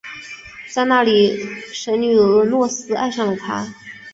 [0.73, 1.37] 在那里
[1.71, 3.67] 神女俄诺斯爱上了他。